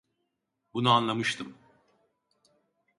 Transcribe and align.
Bunu 0.73 0.89
anlamıştım. 0.89 1.57